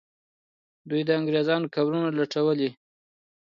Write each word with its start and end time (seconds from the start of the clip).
دوی 0.89 1.01
د 1.05 1.09
انګریزانو 1.19 1.71
قبرونه 1.75 2.09
لټولې. 2.19 2.69